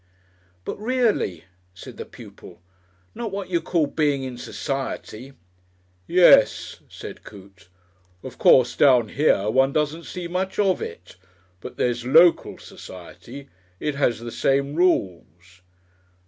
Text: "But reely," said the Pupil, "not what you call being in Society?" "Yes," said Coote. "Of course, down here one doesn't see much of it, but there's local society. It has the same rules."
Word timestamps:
"But 0.65 0.79
reely," 0.81 1.43
said 1.75 1.97
the 1.97 2.07
Pupil, 2.07 2.59
"not 3.13 3.31
what 3.31 3.51
you 3.51 3.61
call 3.61 3.85
being 3.85 4.23
in 4.23 4.35
Society?" 4.35 5.33
"Yes," 6.07 6.79
said 6.89 7.23
Coote. 7.23 7.67
"Of 8.23 8.39
course, 8.39 8.75
down 8.75 9.09
here 9.09 9.47
one 9.51 9.71
doesn't 9.73 10.05
see 10.05 10.27
much 10.27 10.57
of 10.57 10.81
it, 10.81 11.17
but 11.59 11.77
there's 11.77 12.03
local 12.03 12.57
society. 12.57 13.49
It 13.79 13.93
has 13.93 14.19
the 14.19 14.31
same 14.31 14.73
rules." 14.73 15.61